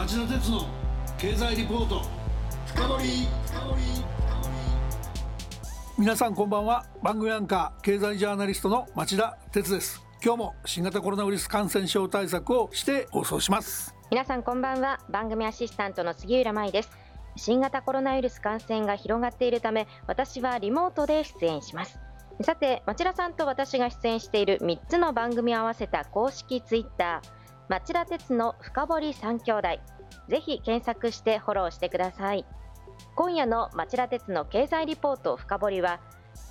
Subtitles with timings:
[0.00, 0.66] 町田鉄の
[1.18, 2.00] 経済リポート。
[2.64, 3.28] 深掘
[5.98, 6.86] 皆さんこんばんは。
[7.02, 10.02] 番組アンカー経済ジャーナリストの町田鉄です。
[10.24, 13.94] 今日も新型コロナウイルス感染症対策をして放送します。
[14.10, 15.00] 皆さんこんばんは。
[15.10, 16.90] 番組アシスタントの杉浦舞です。
[17.36, 21.98] 新型コロナウイルス感染が広がっているため私はリモートで出演します。
[22.40, 27.40] さて町田さんと私が出演している3つの番組を合わせた公式ツイッター
[27.70, 29.68] 町田鉄の深堀三兄弟
[30.28, 32.44] ぜひ検索してフォローしてください。
[33.14, 36.00] 今夜の町田鉄の経済リポート深堀は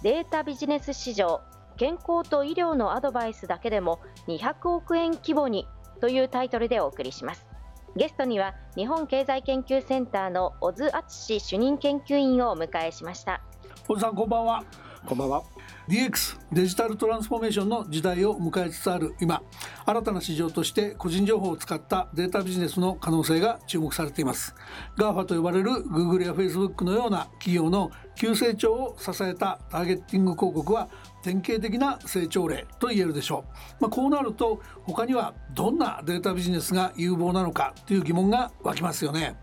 [0.03, 1.41] データビジネス市場
[1.77, 5.67] 健康と医療のアドバイスだけでも200億円規模に
[6.01, 7.47] というタイトルでお送りします。
[7.95, 13.41] ゲストには日本経済研究センターの小津敦主任研究員をお迎えしました。
[13.87, 14.63] 小津さんこんばんは。
[15.05, 15.43] こんばんは
[15.87, 19.41] DX デジタルトランスフォーメーションの時代を迎えつつある今。
[19.85, 24.55] 新たな市場として個人情報を使ったデータビジネスの可能性が注目されています。
[24.97, 30.89] GAFA と呼ばれる Google や Facebook のような企業の急成長を支えたターゲッティング広告は
[31.23, 33.45] 典型的な成長例と言えるでしょ
[33.79, 39.37] う、まあ、こうなると他にはどんなデータビジネスが有望なのかという疑問が湧きますよね。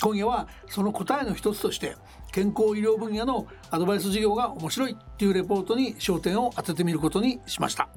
[0.00, 1.96] 今夜はその答えの一つとして
[2.32, 7.88] 健康医療分野のアドバイス事業が面白いっていうレポートに焦点を当ててみることにしました。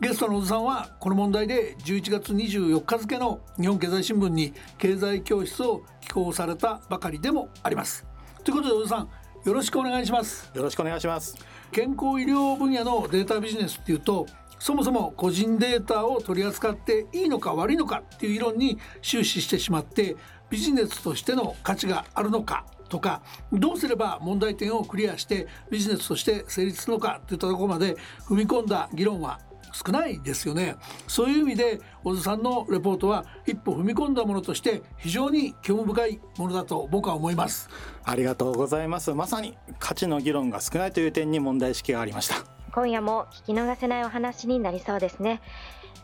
[0.00, 8.06] ゲストの小津さんはこの問題で11月24日付の日本経済新聞に経済教室を寄稿されたばかりでもあります。
[8.42, 9.08] ということで小津さん
[9.44, 10.50] よろしくお願いします。
[10.54, 11.36] よろしくお願いします。
[11.72, 14.26] 健康医療分野のデータビジネスっていうと
[14.58, 20.16] そもそも個人データを取り扱っていいのか悪いのかっていう議論に終始してしまって
[20.54, 29.40] ビジネスとしての価値があるのかとかどうすれば問題点をクリアしてビジネスとして成立するのかといったところまで踏み込んだ議論は
[29.72, 30.76] 少ないですよね。
[31.08, 37.68] そういう意味で小津さんのレポートは一歩踏み込んだものとして非常に興味深いものだと僕は思います。
[38.04, 39.12] ありがとうございます。
[39.12, 42.36] まさに価値の議論が少ないという点に問題意識がありました。
[42.72, 45.40] 今夜も聞き逃せないお話になりそうですね。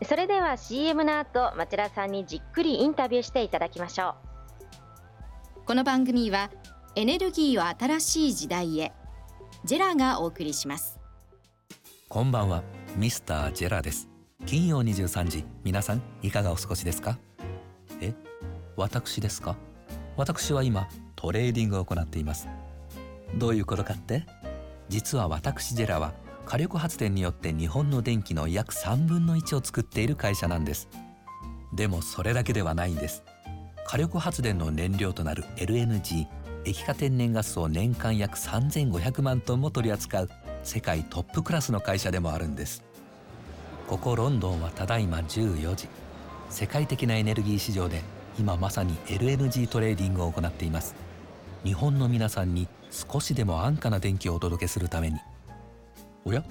[0.03, 4.30] それでは CM の後町田さんにじっくりインタビューしていただきましょう
[5.71, 6.51] この番組は
[6.97, 8.91] エネルギーを新しい時代へ
[9.63, 10.99] JERA がお送りします。
[12.09, 12.61] こんばんは
[12.97, 14.09] ミスター JERA です。
[14.45, 17.17] 金曜23時皆さんいかがお過ごしですか？
[18.01, 18.13] え
[18.75, 19.55] 私ですか？
[20.17, 22.49] 私は今トレーディングを行っています。
[23.37, 24.25] どういうことかって？
[24.89, 26.11] 実は私 JERA は
[26.45, 30.89] 火力発電によって日本の電気の約3分の1を作っている会社なんです。
[31.73, 33.23] でもそれだけではないんです。
[33.91, 36.25] 火力発電の燃料となる LNG
[36.63, 40.29] 液化天然ガスを年間約3500万トンも取り扱う
[40.63, 42.85] 世界トップクラスの会社でもあるんです。
[43.89, 45.89] ここロンドンはただいま14時。
[46.49, 48.01] 世界的なエネルギー市場で
[48.39, 50.95] 今まさに LNG トレーディングを行っています。
[51.65, 55.19] 日本の皆さんに少しでも安価な電気をお届けするために。
[56.23, 56.45] おや？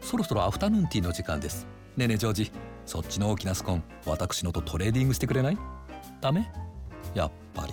[0.00, 1.66] そろそろアフタヌーンティーの時間です。
[1.98, 2.52] ねえねえジョージ
[2.86, 5.58] そっちの大きなスコーン私のとトレーディングしてくれない？
[6.22, 6.50] ダメ？
[7.16, 7.72] やっぱり。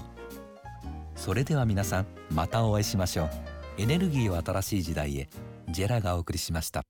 [1.15, 3.29] それでは皆さんまたお会いしましょう。
[3.77, 5.27] エネルギーを新しい時代へ。
[5.69, 6.83] ジェラがお送りしました。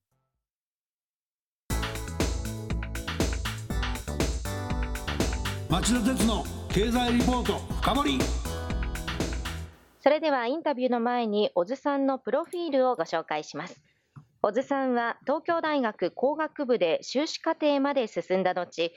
[5.70, 8.20] 町田鉄の経済リポート深掘り。
[10.02, 13.82] それではインタビューの前に小津さんのプロフィールをご紹介します。
[14.42, 18.92] 小津さんは東京大学工学部で修士課程まで進んだ後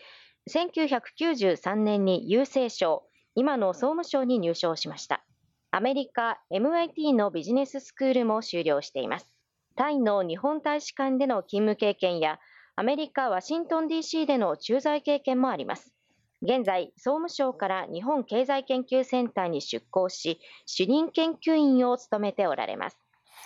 [0.50, 3.05] 1993年に郵政省
[3.38, 5.22] 今の総務省に入省しました。
[5.70, 9.30] アメリカ MIT のビジネススクールも修了しています。
[9.76, 12.38] タイの日本大使館での勤務経験や、
[12.76, 15.92] アメリカ・ワシントン DC での駐在経験もあります。
[16.41, 22.98] 現在、総務省から日本経済研究センターに出向し、主任研究員を務めておられます。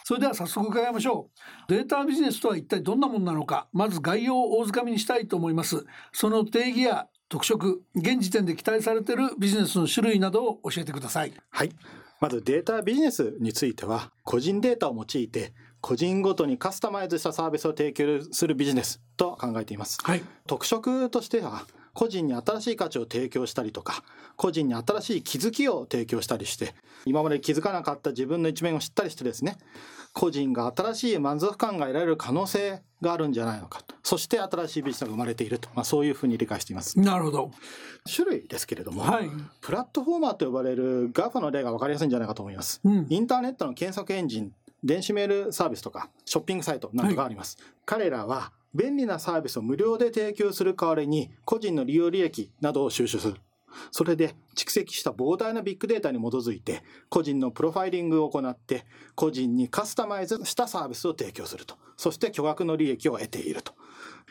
[0.04, 1.30] それでは早速伺いましょ
[1.68, 1.72] う。
[1.72, 5.84] データビジネスとは一体どんなものなのか、まず概要を大掴みにしたいと思います。
[6.12, 11.32] その定義や特色現時点で期待されているビジネスの種類などを教えてください。
[11.48, 11.70] はい。
[12.20, 24.02] まずデータビジネスについては個人データを用いて個人ごとにカスタマイズしたサービスを提供するビジネスと考えています、はい、特色としては個人に新しい価値を提供したりとか
[24.36, 29.58] 個人に新しい気づきを提供したりして今まで気づかなかった自分の一面を知ったりしてですね
[30.12, 33.94] 個人が新しい満足感が得られる可能性があるんじゃないのかと。
[34.02, 36.98] そして新しいビジネスが生まれていると、まあ、そういうふうに理解しています。
[36.98, 37.52] なるほど。
[38.12, 44.52] 種類ですけれども、はい、プラットフォーマーと呼ばれる GAFA の例が分かりやすいんじゃないかと思います、うん、インターネットの検索エンジン
[44.82, 53.36] 電子メールサービスとかショッピングサイトなどがあります、はい、彼らは便利なサービスを無料で提供する代わりに個人の利用利益などを収集する。
[53.90, 58.84] それで蓄積した膨大なビッグデータに基づいて個人のプロファイリングを行って
[59.14, 61.76] 個人にカスタマイズしたサービスを提供すると。
[61.96, 63.74] そして巨額の利益を得ていると。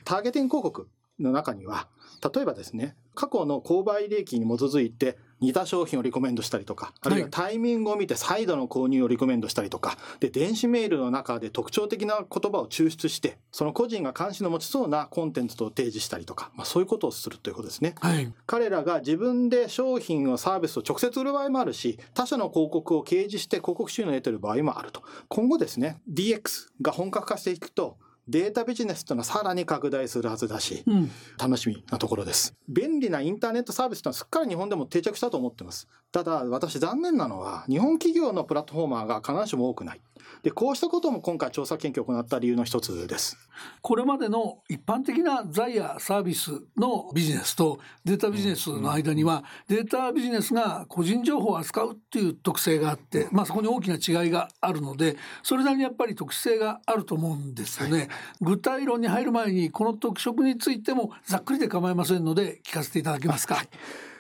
[0.04, 0.90] ターゲティング広告
[1.20, 1.88] の中には
[2.34, 17.96] 例えばですね過去の購買利益に基づいて似た商品をリコメンドしたりとか、あるいはタイミングを見て再度の購入をリコメンドしたりとか、で、電子メールの中で特徴的な言葉を抽出して、その個人が関心の持ちそうなコンテンツと提示したりとか、まあそういうことをするということですね。
[18.00, 25.04] はい、彼らが自分で商品をサービスを直接売る場合もあるし、他社の広告を掲示して広告収入を得ている場合もあると。
[25.28, 27.98] 今後ですね、DX が本格化していくと、
[28.30, 32.54] データビジネスというのはさらに拡大するはずだし、うん、楽しみなところです。
[32.68, 35.88] 便利なインターネットサービスというのはすっかり日本でも定着したと思ってます。
[36.12, 40.02] ただ、私残念なのは、日本企業のプラットフォーマーが必ずしも多くない。
[40.44, 43.38] で、こうしたことも今回調査研究を行った理由の一つです。
[43.82, 57.98] これまでの一般的な財やサービスのビジネスとデータビジネスの間には、データビジネスが個人情報を扱うっていう特性があって、まあそこに大きな違いがあるので、それなりにやっぱり特殊性があると思うんですよね。
[57.98, 58.08] はい、
[58.42, 63.56] 具体論に入る前に、この特色についてもざっくりで構いませんので、聞かせていただけますか？
[63.56, 63.70] はい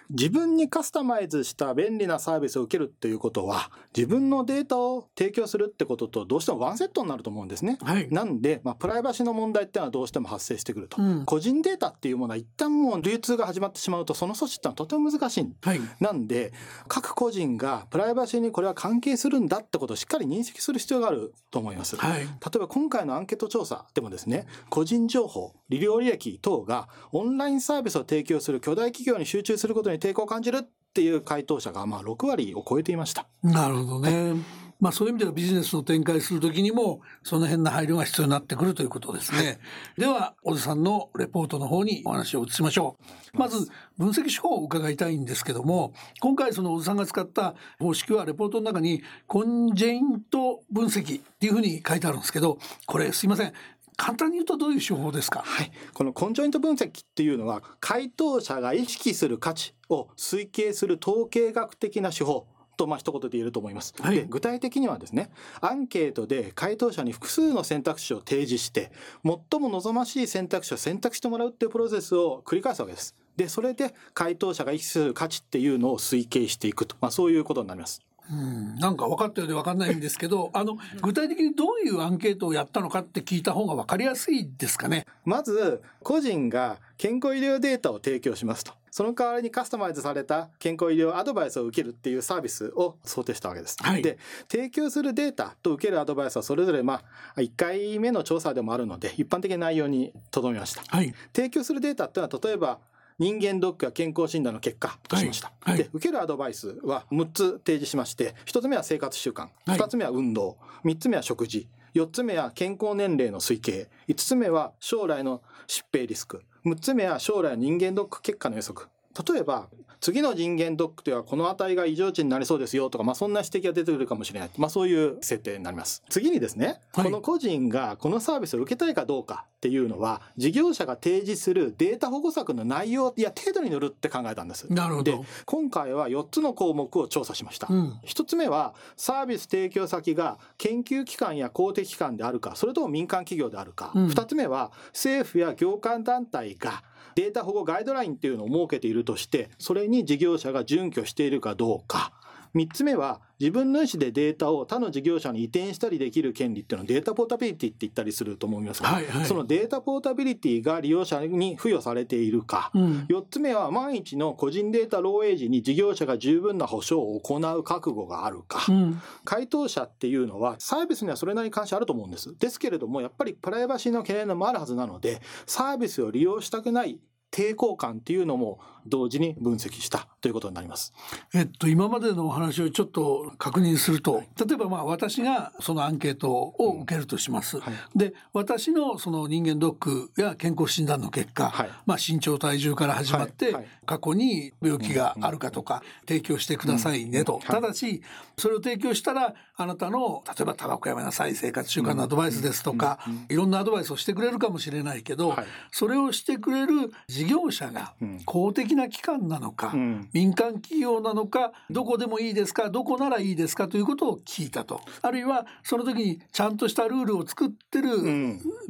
[0.09, 7.77] 自分にカスタマイズした便利なサービスを受けるっていうことは、自分のデータを提供するってこととどうしてもワンセットになると思うんですね。
[7.81, 11.01] はい、なんで、まあ、プライバシーの問題っていうのはどうしても発生してくると。
[11.01, 15.47] うん、個人データっていうものは一旦もう流通が始まってしまうと、その措置ってのはとても難しい。
[15.61, 16.53] はい、なんで、
[16.87, 21.95] 各個人がプライバシーにこれは関係するんだってことをしっかり認識する必要があると思います。
[21.97, 33.27] はい、例えば今回のアンケート調査でもですね、個人情報、利用履歴等がオンラインサービスを提供する巨大企業に集中することに抵抗を感じるっていう回答者がまあ6割を超えていました。
[33.43, 34.33] なるほどね。
[34.79, 39.59] まあそういう意味ではビジネスの展開するときにもその辺の配慮が必要になってくるということですね。
[39.97, 42.95] では、小津さんのレポートの方にお話を移しましょ
[43.33, 43.37] う。
[43.37, 53.53] まず分析手法を伺いたいんですけども、今回その小津さんが使った方式はレポートの中にコンジェイント分析っていうふうに書いてあるんですけど、これすいません。
[53.99, 62.47] 簡単に言うとどういう手法ですか、はい、このコンジョイント分析っていうのは回答者が意識する価値を推計する統計学的な手法
[62.77, 65.29] とまあ一言で言えると思います、はい、で具体的にはですね
[65.59, 68.91] アンケートで回答者に複数の選択肢を提示して
[69.23, 73.15] 最も望ましい選択肢を選択してもらうっていうプロセスを繰り返すわけです。
[73.35, 85.05] でそれで回答者が意識する価値っていうのを推計していくと、まあ、そういうことになりますうん、なんか分かったようで分かんないんですけど あの具体的にどういうアンケートをやったのかって聞いた方が分かりやすいですかね？
[85.25, 88.73] まず個人が健康医療データを提供しますと。
[88.91, 93.77] その代わりにカスタマイズされた健康医療アドバイスを受けるっていうサービスを想定したわけです。
[93.79, 94.17] はい、で
[94.49, 97.01] 提供するデータと受けるアドバイスはそれぞれま
[97.35, 100.83] あ1回目の調査でもあるので一般的な内容にとどめました。
[100.87, 102.79] はい、提供するデータっていうのは例えば
[103.19, 105.47] 人間ドックや健康診断の結果としました。
[105.47, 118.87] はいはい、で、受けるアドバイスは6つ提示しまして、1つ目は生活習慣、2つ目は運動、3つ目は食事、4つ目は健康年齢の推計、5つ目は将来の疾病リスク、6つ目は将来人間ドック結果の予測。
[119.27, 119.67] 例えば、
[120.01, 124.49] 次の人間ドックではこの値が異常値になりそうですよとか、まあ、そんな指摘が出てくるかもしれない。
[124.57, 126.03] まあ、そういう設定になります。
[126.09, 134.71] 次にですね、はい、この個人がこのサービスを受けたいかどうかっていうのは、事業者が提示するデータ保護策の内容や程度によるって考えたんです。
[134.71, 135.11] なるほど。
[135.11, 137.67] で、今回は4つの項目を調査しました。
[137.69, 143.91] うん、1つ目は、サービス提供先が研究機関や公的機関であるか、それとも民間企業であるか。
[143.93, 146.83] うん、2つ目は、政府や業界団体が
[147.19, 152.13] データ保護ガイドラインっていうのを設けているとして、それに事業者が準拠しているかどうか。
[152.55, 172.37] 3つ目は、自分の意思でデータを他の事業者に移転したりできる権利っていうのはデータポータビリティって言ったりすると思いますが、はいはい、そのデータポータビリティが利用者に付与されているか、うん、4つ目は万一の個人データ漏洩時に事業者が十分な保証を行う覚悟があるか、うん、回答者っていうのはサービスにはそれなりに関心あると思うんです。
[172.37, 176.99] ですけれども、やっぱりプライバシーの懸念もあるはずなので、サービスを利用したくない
[177.31, 180.93] 抵抗感っていうのも同時に分析したということになります。
[181.33, 187.57] えっと、今までのお話をちょっと確認すると、例えばまあ私がそのアンケートを受けるとします。
[187.57, 187.63] うん。
[187.63, 193.55] はい、で、私のその人間ドックや健康診断の結果、はい、まあ身長体重から始まって、
[193.85, 197.39] 過去に病気があるかとか、提供してくださいねと。
[197.45, 198.01] ただし、
[198.37, 205.35] それを提供したら、あなたの、例えばタバコやめなさい、生活習慣のアドバイスですとか、いろんなアドバイスをしてくれるかもしれないけど、
[205.71, 207.93] それをしてくれる事事業者が
[208.25, 214.79] 公的な機関なのか、うん、民間企業なのかどこでもいいですかどこならいいですかということを聞いたと。
[215.01, 217.89] あるいはその時にちゃんとしたルールを作ってる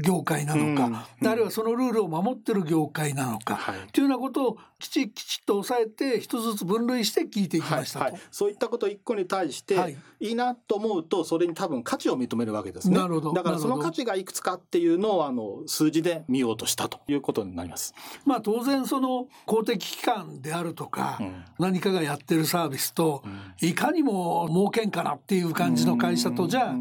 [0.04, 8.14] 業界なのか、うん、あるいはそのルールを守ってる業界なのか、はい、というようなことをきちきちっと押さえて一つずつ分類して聞いていきましたと、はい。
[8.14, 9.76] はい、そういったこと一個に対して、
[10.22, 12.98] い、いなと思うとそれに多分価値を認めるわけですね。
[12.98, 13.34] なるほど。
[13.34, 17.94] だからその価値がいくつかっていうのをあの数字で見ようとしたということになります。
[18.26, 26.76] まあ当然その公的機関であるとか、うん、何かがやってるサービスと、うん、いかにも儲けんかなっていう感じの会社とじゃあ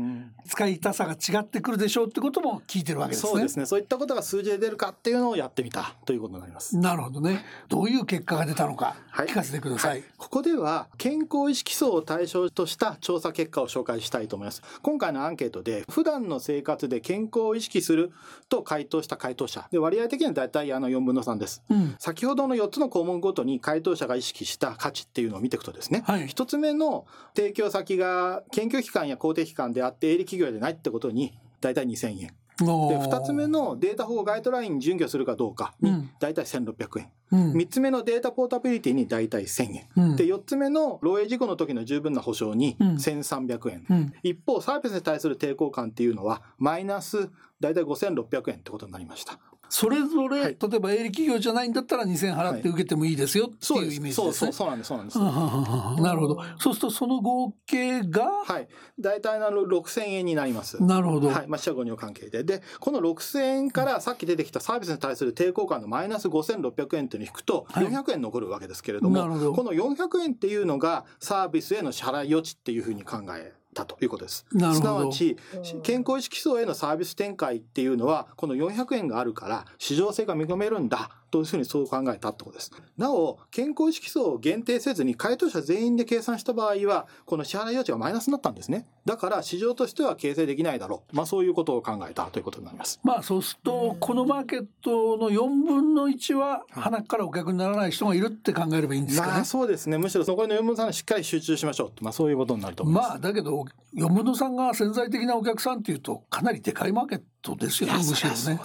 [0.47, 3.31] 使いたさが違ってくるでしょうってことも聞いてるわけですね。
[3.31, 3.67] そうですね。
[3.67, 6.77] そういったことが数字で出るかっていうのをやってみたということになります。
[6.77, 7.45] なるほどね。
[7.69, 9.91] どういう結果が出たのか、聞かせてください。
[9.91, 14.63] はい、ここでは健康意識層を対象とした調査結果を紹介したいと思います。
[14.83, 18.13] 今回のアンケートで普段の生活で健康を意識する
[18.49, 21.63] と回答した回答者で割合的には大体あの4分の3です。
[21.69, 32.31] うん、先ほどの4つの項目ごとに回答者が意識した価値っていうのを見ていくとですね、はい、1つ目の提供先が研究機関や公的機関であって営利企業でないってことにに大体2000円。
[32.59, 47.31] で2つ目のデータ保護ガイドラインに準拠するかどうかに大体1600円、うん、3つ目のデータポータビリティに大体1000円、うん、で4つ目の漏洩事故の時の十分な保証に1300円、うん、一方サービスに対する抵抗感っていうのはマイナス
[47.61, 54.33] 大体5600円ってことになりましたそれぞれ、はい、例えば営利企業じゃないんだったら2000円払って受けてもいいですよっていうイメージですね。
[54.33, 55.19] そうそうなんですそうなんです。
[55.19, 56.43] なるほど。
[56.59, 58.25] そうするとその合計が？
[58.45, 58.69] はい。
[58.99, 60.83] 大体あの6000円になります。
[60.83, 61.29] なるほど。
[61.29, 61.47] はい。
[61.49, 62.45] まあ四捨五入関係で。
[62.45, 74.45] でこの6000円からさっき出てきたサービスに対する抵抗感のマイナス5600円っていうのを引くと400円残るわけですけれども、はい、この400円っていうのがサービスへの支払い余地っていうふうに考えたということです。
[74.51, 75.37] すなわち
[75.83, 82.71] 健康意識層へのサービス展開っていうのはこの400円があるから市場性が認めるんだというふうにそう考えたってことです。
[82.97, 88.87] なお、健康意識層を限定せずに回答者全員で計算した場合は、この支払い余地がマイナスになったんですね。
[89.05, 91.17] だから市場としては形成できないだろう。
[91.17, 93.01] まあそういうことを考えたということになります。
[93.03, 99.33] まあそうすると、このマーケットの4分の1は、鼻からお客にならない人がいるって考えればいいんですかね。
[99.33, 99.99] まあそうですね。
[99.99, 102.05] むしろ残りの4分の3にしっかり集中しましょう。
[102.05, 103.09] まあそういうことになると思います。
[103.11, 107.25] まあだけど、4分の3が潜在的なお客さんっていうと、かなりでかいマーケット
[107.59, 108.61] ですよね、むしろね。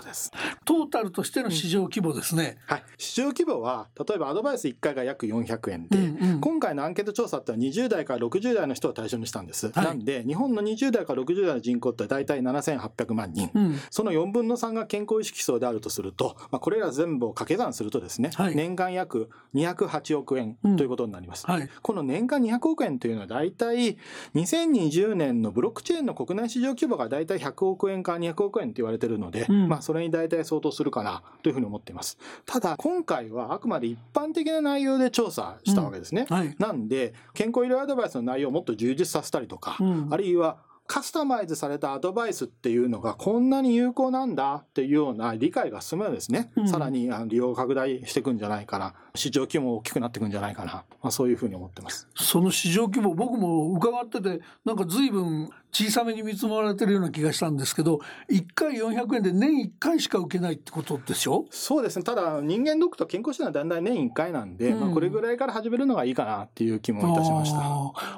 [0.65, 2.57] トータルとしての市場規模ですね。
[2.65, 2.83] はい。
[2.97, 23.97] 市場規模は例えばアドバイス1回が約400円で、うんうん、今回のアンケート調査っては20代から60代の人を対象にしたんです、はい、なんで日本の20代から60代の人口って大体7800万人、うん、その4分の3が健康意識層であるとすると、まあ、これら全部を掛け算するとですね、はい、年間約208億円ということになります、うんはい、この年間200億円というのは大体
[24.35, 36.25] 2020年のブロックチェーンの国内市場規模が大体100億円から200億円と言われているので、うん、まあそれに大体相当するかなというふうに思っていますただ今回はあくまで一般的な内容で調査したわけですね。
[36.29, 46.51] うんはい、なんで、健康医療アドバイスの内容をもっと充実させたりとか、うん、あるいはカスタマイズされたアドバイスっていうのがこんなに有効なんだっていうような理解が進むんですね。
[46.55, 48.93] うん、さらに利用拡大していくんじゃないかな。
[49.15, 50.85] 市場規模大きくなっていくんじゃないかな。
[51.01, 52.07] まあそういうふうに思ってます。
[52.15, 61.45] その市場規模、僕も伺ってて、なんか随分小さめに見積もられてるような気がしたんですけど1回400円で年1回しか受けないってことでしょ？
[61.49, 62.03] そうですね。
[62.03, 67.59] ただ人間ドックと健康診断はだんだん年1回なんで、うん、まあ、これぐらいから始めるのがいいかなっていう気もいたしました。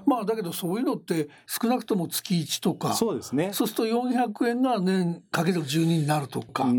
[0.05, 2.93] まあだけどそういうのって少なくとも月1とか。
[2.93, 3.51] そうですね。
[3.53, 6.65] そうすると400円が年かける12になるとか。
[6.65, 6.69] い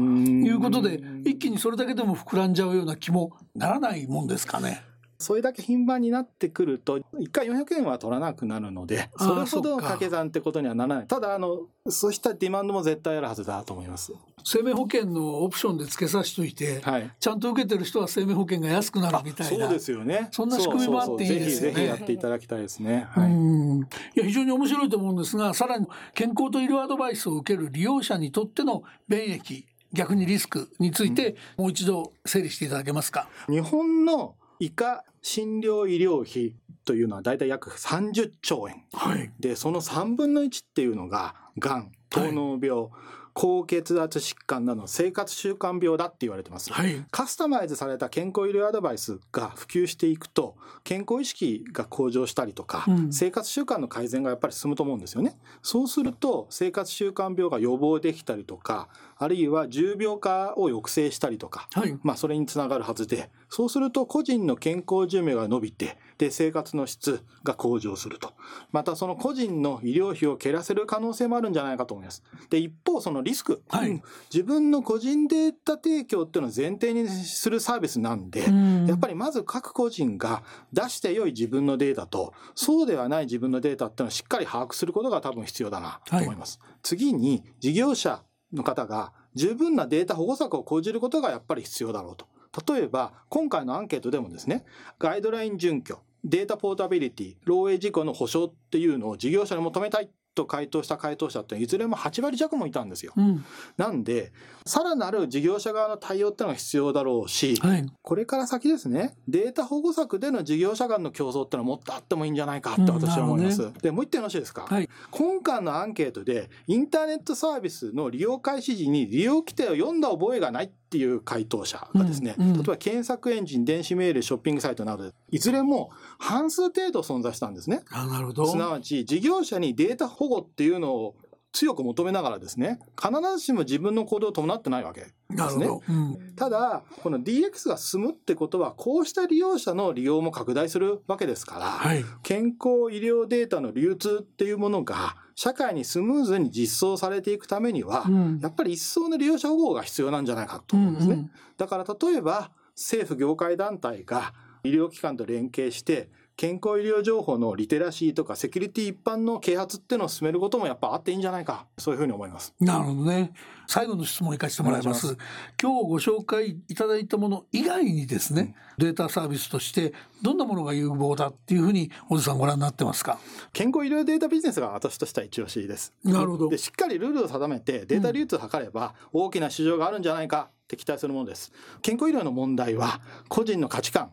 [0.50, 4.82] うことで一気にそれだけでも膨らんじゃうような気もならないもんですかね。
[5.18, 11.06] それだけ頻繁になってくると、1回400円は取らなくなるので、それほどの掛け算ってことにはならない。
[11.06, 14.12] ただ、あの、そうしたディマンドも絶対あるはずだと思います。
[14.44, 19.64] 生命保険のオプションで付けさせといて、はい、ちゃんと受けてる人は生命保険が安くなるみたいな。
[19.66, 20.28] そうですよね。
[20.30, 21.74] そんな仕組みもあっていいですよね。
[21.74, 23.06] ぜひぜひやっていただきたいですね。
[23.10, 33.28] はい、いや非常に面白いと思うんですが、さらに健康と医療アドバイスを受ける利用者にとっての便益、逆にリスクについて、もう一度整理していただけますか？
[33.48, 42.90] 日本の医科診療医療費というのは大体約30兆円、はい、でその3分の1っていうのががん糖尿病、はい
[43.36, 55.36] 高血圧疾患などの生活習慣病だって言われてます、はい、カスタマイズされた健康医療アドバイスが普及していくと健康意識が向上したりとか、うん、生活習慣の改善がやっぱり進むと思うんですよね。
[55.62, 58.88] そうすると生活習慣病が予防できたりとか
[59.18, 68.32] あるいは重病化を抑制したりとか、はい、まあそれにつながるはずでそうすると個人の健康寿命が伸びて、で、生活の質が向上すると。
[68.72, 72.22] またその個人の医療費を減らせる可能性もあるんじゃないかと思います。
[72.50, 73.62] で、一方そのリスク。
[73.68, 78.44] はい、自分の個人データ提供っていうのを前提にするサービスなんで、
[78.86, 86.58] やっぱりまず各個人が出して良い自分のデータと、そうではない自分のデータっていうのをしっかり把握することが多分必要だなと思います。
[86.62, 88.22] はい、次に事業者
[88.52, 92.26] の方が十分なデータ保護策を講じることがやっぱり必要だろうと。
[92.66, 94.64] 例えば、今回のアンケートでもですね、
[94.98, 103.12] ガイドライン準拠、データポータビリティ、漏洩事故の保証っていうのを事業者に求めたいと回答した回答者っていずれも8割弱もいたんですよ。
[103.16, 103.44] うん、
[103.76, 104.32] なんで
[104.64, 113.62] さらなる事業者側の対応ってのが必要だろうし、はい、これから先ですねデータ保護策での事業者間の競争ってのはもっとあってもいいんじゃないかって私は思います。
[113.62, 127.80] うんね、でもう一点よろしいですか、はい、今回のアンケートでインターネットサービスの利用開始時に利用規定を読んだ覚えがないっていう回答者がですね、うんうん、例えば検索エンジン、電子メール、ショッピングサイトなどで、いずれも半数程度存在したんですね。
[127.90, 128.46] あなるほど。
[128.46, 131.16] すなわち、事業者にデータ保護っていうのを
[131.56, 135.66] 強く求めながらですね、必ずしも自分の行動を伴ってないわけですね。
[135.66, 151.14] うん、ただ、この DX が進むってことは、こうした利用者の利用も拡大するわけですから、はい、健康医療データの流通っていうものが、社会にスムーズに実装されていくためには、うん、やっぱり一層の利用者保護が必要なんじゃないかと思うんですね。
[151.14, 161.66] うんうん、だから例えば、政府業界団体が医療機関と連携して、健康医療情報のリテラシーとかセキュリティ一般の啓発っていうのを進めることもやっぱあっていいんじゃないか。
[161.78, 162.54] そういうふうに思います。
[162.60, 163.32] なるほどね。
[163.66, 165.16] 最後の質問いかせてもらいます。
[165.60, 173.18] 今日ご紹介いただいたもの以外にですね、うん、データサービスとしてどんなものが有望だっていうふうに小津さんご覧になってますか？
[173.54, 175.94] 健康医療データビジネスが私としては一押しです。
[176.04, 176.48] なるほど。
[176.50, 181.50] でしっかりルールを定めてデータ流通を図れば大きな市場があるんじゃないかって期待するものです。
[181.80, 183.00] 健康医療の問題は
[183.30, 184.10] 個人の価値観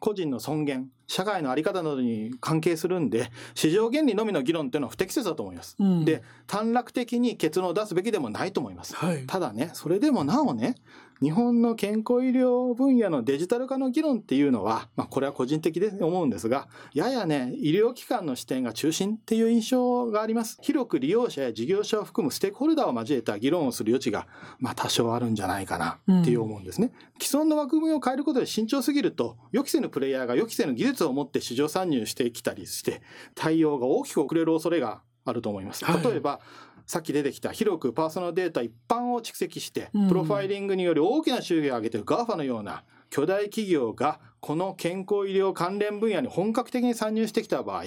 [0.00, 10.76] 個人の尊厳社会の在り方などに関係するんで市場原理のみの議論っていうのは不適切だと思います、うん、で短絡的に結論を出すべきでもないと思います、はい、ただねそれでもなおね
[11.20, 20.58] 日本の健康医療分野のデジタル化の議論っていうのは、まあ、これは個人的で思うんですが、ややね、医療機関の視点が中心っていう印象があります。
[20.62, 24.28] 広く利用者や事業者を含むステークホルダーを交えた議論をする余地が、
[24.60, 26.92] まあ、多少あるんじゃないかなっていう思うんですね。
[26.94, 33.02] うん、既存の枠組みを変えることで慎重すぎると、予期せぬプレイヤーが予期せぬ技術を持って市場参入してきたりして、
[33.34, 35.84] 対応が大きく遅れる恐れがあると思います。
[35.84, 36.40] 例えば、はい
[36.88, 47.84] さっき出てきた広くパーソナルデータ一般を蓄積して、プロファイリングにより大きな収益を上げている GAFA のような巨大企業がこの健康医療関連分野に本格的に参入してきた場合、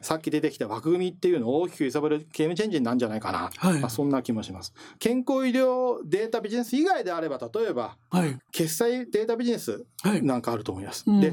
[0.00, 3.50] さっき出てきた枠組みっていうのを大きく揺さぶるゲームチェンジなんじゃないかな。
[3.56, 4.74] はい、まあ、そんな気もします。
[4.98, 9.84] 健康医療データビジネス以外であれば、例えば、はい、決済データビジネス
[10.22, 11.08] なんかあると思います。
[11.08, 11.30] はい、で、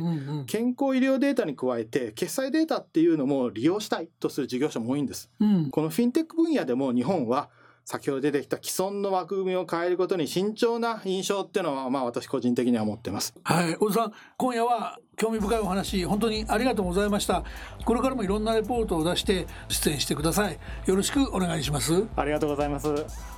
[0.47, 5.29] 健康医療データに加えて、決済データっていうのも利用したいとする事業者も多いんです。
[5.39, 7.49] うん、このフィンテック分野でも日本は
[7.83, 13.33] 先ほど出てきた既存の枠組みを変えることに慎重な印象っていうのは、まあ私個人的には思ってます。
[13.43, 17.43] はい、小田さん、今夜は興味深いお話、本当にありがとうございました。
[17.85, 20.59] これからもいろんなレポートを出して出演してください。
[20.85, 22.05] よろしくお願いします。
[22.15, 22.87] ありがとうございます。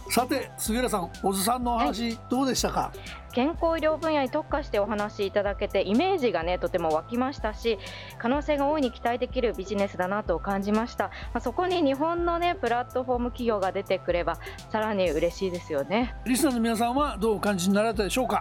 [0.10, 2.92] さて杉浦さん小津さんのお話、はい、どうでしたか？
[3.34, 7.80] 健康医療分野に特化してお話しいただけてイメージがねとても湧きましたし
[8.18, 14.38] 可能性が大いに期待できるビジネスだなと感じました、まあ、そこに日本のねプラットフォーム企業が出てくれば
[14.72, 16.16] さらに嬉しいですよね。
[16.26, 18.40] リスナーの皆さんはどうお感じになられたでしょうか？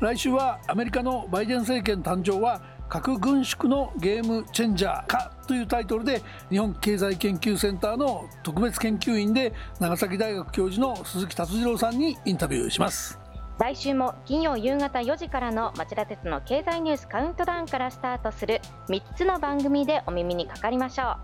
[0.00, 6.20] 来週はアメリカのバイデン政権誕生は核軍縮のゲームチェンジャーかというタイトルで
[6.50, 13.23] 日本経済研究センターの特別研究員で長崎大学教授の鈴木達次郎さんにインタビューします。
[13.58, 21.16] 来週も金曜夕方4時からの町田鉄の経済ニュースカウントダウンからスタートする3つの番組でお耳にかかりましょう。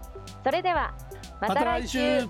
[0.45, 0.95] それでは
[1.41, 2.29] また来週,、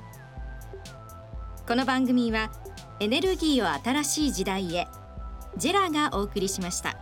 [1.68, 2.50] この番組は
[2.98, 4.88] エネルギーを新しい時代へ。
[5.56, 6.96] ジェラがお送りしました。